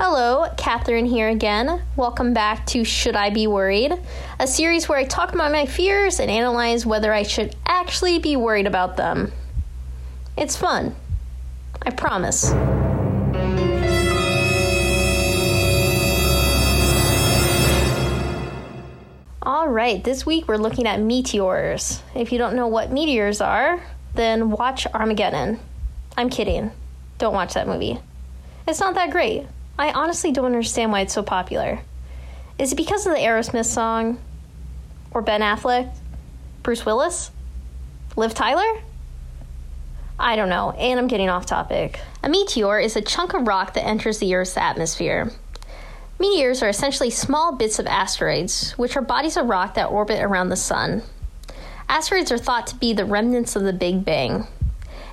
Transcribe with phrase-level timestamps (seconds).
[0.00, 1.82] Hello, Catherine here again.
[1.96, 3.92] Welcome back to Should I Be Worried?
[4.38, 8.36] A series where I talk about my fears and analyze whether I should actually be
[8.36, 9.32] worried about them.
[10.36, 10.94] It's fun.
[11.82, 12.52] I promise.
[19.42, 22.04] All right, this week we're looking at meteors.
[22.14, 23.82] If you don't know what meteors are,
[24.14, 25.58] then watch Armageddon.
[26.16, 26.70] I'm kidding.
[27.18, 27.98] Don't watch that movie.
[28.68, 29.48] It's not that great.
[29.78, 31.78] I honestly don't understand why it's so popular.
[32.58, 34.18] Is it because of the Aerosmith song?
[35.12, 35.94] Or Ben Affleck?
[36.64, 37.30] Bruce Willis?
[38.16, 38.82] Liv Tyler?
[40.18, 42.00] I don't know, and I'm getting off topic.
[42.24, 45.30] A meteor is a chunk of rock that enters the Earth's atmosphere.
[46.18, 50.48] Meteors are essentially small bits of asteroids, which are bodies of rock that orbit around
[50.48, 51.02] the sun.
[51.88, 54.48] Asteroids are thought to be the remnants of the Big Bang.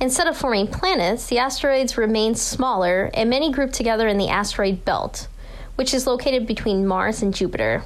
[0.00, 4.82] Instead of forming planets, the asteroids remain smaller and many group together in the asteroid
[4.82, 5.28] belt,
[5.76, 7.84] which is located between Mars and Jupiter.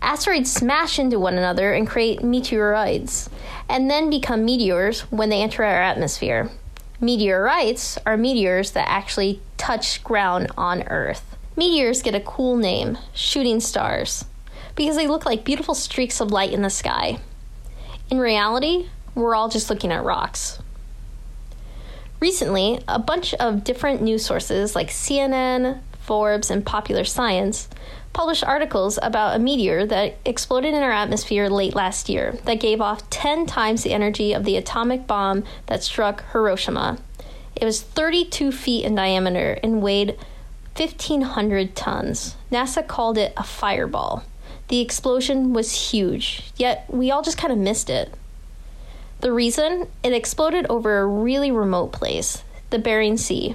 [0.00, 3.28] Asteroids smash into one another and create meteoroids,
[3.68, 6.50] and then become meteors when they enter our atmosphere.
[7.00, 11.36] Meteorites are meteors that actually touch ground on Earth.
[11.54, 14.24] Meteors get a cool name, shooting stars,
[14.74, 17.20] because they look like beautiful streaks of light in the sky.
[18.10, 20.58] In reality, we're all just looking at rocks.
[22.22, 27.68] Recently, a bunch of different news sources like CNN, Forbes, and Popular Science
[28.12, 32.80] published articles about a meteor that exploded in our atmosphere late last year that gave
[32.80, 36.98] off 10 times the energy of the atomic bomb that struck Hiroshima.
[37.56, 40.16] It was 32 feet in diameter and weighed
[40.76, 42.36] 1,500 tons.
[42.52, 44.22] NASA called it a fireball.
[44.68, 48.14] The explosion was huge, yet we all just kind of missed it.
[49.22, 49.86] The reason?
[50.02, 53.54] It exploded over a really remote place, the Bering Sea.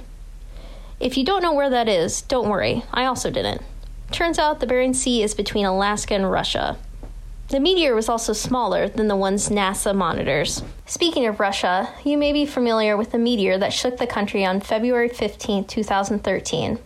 [0.98, 3.60] If you don't know where that is, don't worry, I also didn't.
[4.10, 6.78] Turns out the Bering Sea is between Alaska and Russia.
[7.48, 10.62] The meteor was also smaller than the ones NASA monitors.
[10.86, 14.62] Speaking of Russia, you may be familiar with the meteor that shook the country on
[14.62, 16.78] February 15, 2013.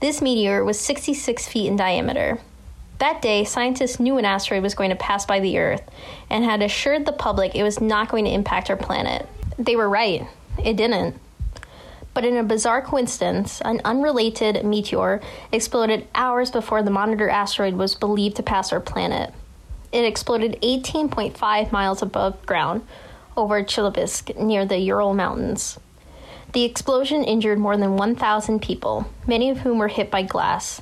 [0.00, 2.40] This meteor was 66 feet in diameter.
[3.02, 5.82] That day, scientists knew an asteroid was going to pass by the Earth
[6.30, 9.28] and had assured the public it was not going to impact our planet.
[9.58, 10.24] They were right,
[10.64, 11.18] it didn't.
[12.14, 15.20] But in a bizarre coincidence, an unrelated meteor
[15.50, 19.34] exploded hours before the monitor asteroid was believed to pass our planet.
[19.90, 22.86] It exploded 18.5 miles above ground
[23.36, 25.76] over Chelyabinsk near the Ural Mountains.
[26.52, 30.80] The explosion injured more than 1,000 people, many of whom were hit by glass.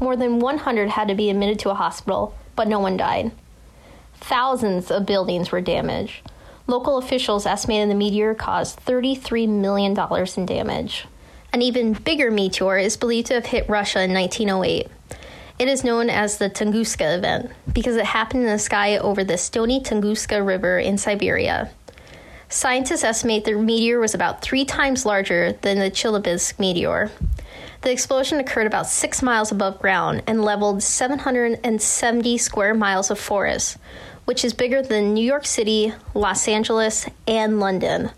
[0.00, 3.32] More than 100 had to be admitted to a hospital, but no one died.
[4.14, 6.30] Thousands of buildings were damaged.
[6.66, 9.98] Local officials estimated the meteor caused $33 million
[10.36, 11.06] in damage.
[11.52, 14.88] An even bigger meteor is believed to have hit Russia in 1908.
[15.58, 19.36] It is known as the Tunguska event because it happened in the sky over the
[19.36, 21.70] stony Tunguska River in Siberia.
[22.48, 27.10] Scientists estimate the meteor was about three times larger than the Chelyabinsk meteor.
[27.82, 33.78] The explosion occurred about six miles above ground and leveled 770 square miles of forest,
[34.26, 38.10] which is bigger than New York City, Los Angeles, and London.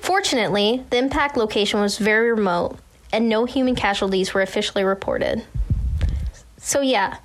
[0.00, 2.78] Fortunately, the impact location was very remote
[3.12, 5.44] and no human casualties were officially reported.
[6.58, 7.18] So, yeah,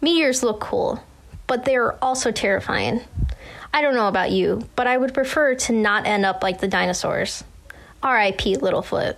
[0.00, 1.02] meteors look cool,
[1.46, 3.00] but they are also terrifying.
[3.72, 6.68] I don't know about you, but I would prefer to not end up like the
[6.68, 7.42] dinosaurs.
[8.02, 8.56] R.I.P.
[8.56, 9.16] Littlefoot.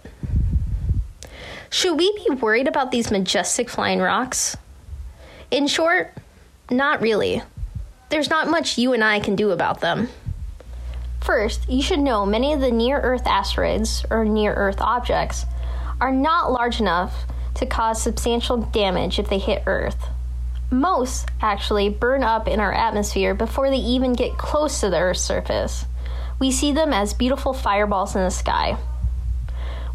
[1.76, 4.56] Should we be worried about these majestic flying rocks?
[5.50, 6.10] In short,
[6.70, 7.42] not really.
[8.08, 10.08] There's not much you and I can do about them.
[11.20, 15.44] First, you should know many of the near Earth asteroids, or near Earth objects,
[16.00, 17.26] are not large enough
[17.56, 20.08] to cause substantial damage if they hit Earth.
[20.70, 25.20] Most actually burn up in our atmosphere before they even get close to the Earth's
[25.20, 25.84] surface.
[26.38, 28.78] We see them as beautiful fireballs in the sky.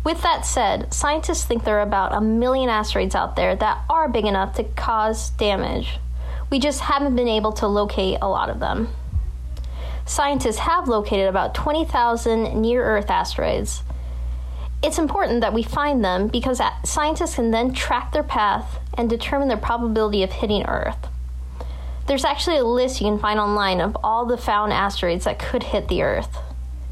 [0.03, 4.09] With that said, scientists think there are about a million asteroids out there that are
[4.09, 6.00] big enough to cause damage.
[6.50, 8.89] We just haven't been able to locate a lot of them.
[10.06, 13.83] Scientists have located about 20,000 near Earth asteroids,
[14.83, 19.48] it's important that we find them because scientists can then track their path and determine
[19.48, 21.07] their probability of hitting Earth.
[22.07, 25.63] There's actually a list you can find online of all the found asteroids that could
[25.63, 26.36] hit the Earth.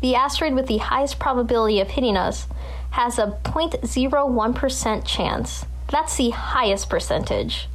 [0.02, 2.48] The asteroid with the highest probability of hitting us
[2.92, 5.66] has a 0.01% chance.
[5.90, 7.68] That's the highest percentage.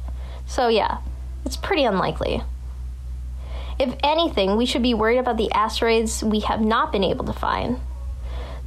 [0.45, 0.99] So, yeah,
[1.45, 2.41] it's pretty unlikely.
[3.77, 7.33] If anything, we should be worried about the asteroids we have not been able to
[7.33, 7.79] find.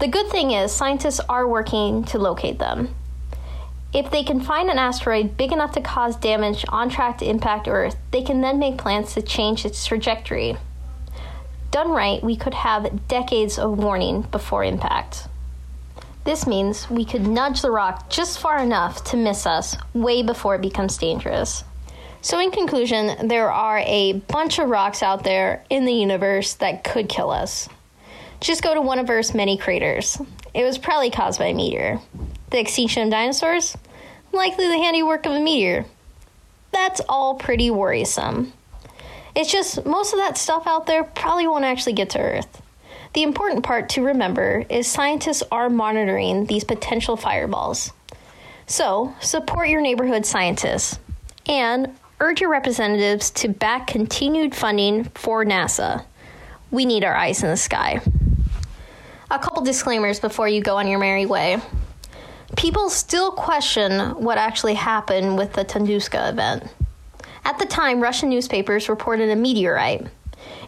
[0.00, 2.94] The good thing is, scientists are working to locate them.
[3.92, 7.66] If they can find an asteroid big enough to cause damage on track to impact
[7.68, 10.58] Earth, they can then make plans to change its trajectory.
[11.70, 15.26] Done right, we could have decades of warning before impact.
[16.28, 20.56] This means we could nudge the rock just far enough to miss us way before
[20.56, 21.64] it becomes dangerous.
[22.20, 26.84] So, in conclusion, there are a bunch of rocks out there in the universe that
[26.84, 27.70] could kill us.
[28.40, 30.20] Just go to one of Earth's many craters.
[30.52, 31.98] It was probably caused by a meteor.
[32.50, 33.74] The extinction of dinosaurs?
[34.30, 35.86] Likely the handiwork of a meteor.
[36.72, 38.52] That's all pretty worrisome.
[39.34, 42.60] It's just most of that stuff out there probably won't actually get to Earth.
[43.14, 47.92] The important part to remember is scientists are monitoring these potential fireballs.
[48.66, 50.98] So, support your neighborhood scientists
[51.46, 56.04] and urge your representatives to back continued funding for NASA.
[56.70, 58.00] We need our eyes in the sky.
[59.30, 61.60] A couple disclaimers before you go on your merry way.
[62.56, 66.64] People still question what actually happened with the Tunguska event.
[67.44, 70.06] At the time, Russian newspapers reported a meteorite.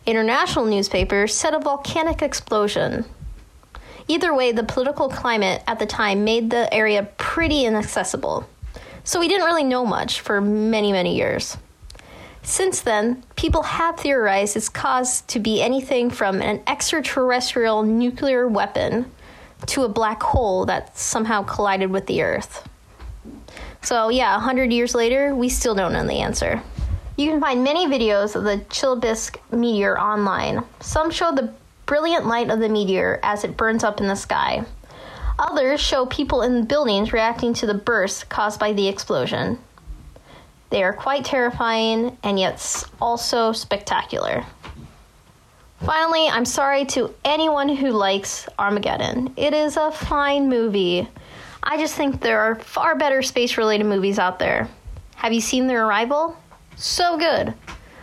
[0.06, 3.04] International newspapers said a volcanic explosion.
[4.08, 8.48] Either way, the political climate at the time made the area pretty inaccessible.
[9.04, 11.56] So we didn't really know much for many, many years.
[12.42, 19.10] Since then, people have theorized it's cause to be anything from an extraterrestrial nuclear weapon
[19.66, 22.66] to a black hole that somehow collided with the Earth.
[23.82, 26.62] So, yeah, 100 years later, we still don't know the answer.
[27.20, 30.64] You can find many videos of the Chelyabinsk meteor online.
[30.80, 31.52] Some show the
[31.84, 34.64] brilliant light of the meteor as it burns up in the sky.
[35.38, 39.58] Others show people in buildings reacting to the burst caused by the explosion.
[40.70, 44.42] They are quite terrifying and yet also spectacular.
[45.84, 49.34] Finally, I'm sorry to anyone who likes Armageddon.
[49.36, 51.06] It is a fine movie.
[51.62, 54.70] I just think there are far better space related movies out there.
[55.16, 56.34] Have you seen The Arrival?
[56.80, 57.52] So good.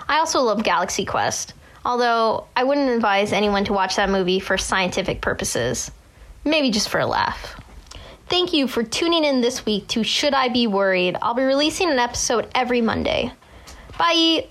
[0.07, 4.55] I also love Galaxy Quest, although I wouldn't advise anyone to watch that movie for
[4.55, 5.89] scientific purposes.
[6.45, 7.59] Maybe just for a laugh.
[8.27, 11.17] Thank you for tuning in this week to Should I Be Worried?
[11.23, 13.31] I'll be releasing an episode every Monday.
[13.97, 14.47] Bye!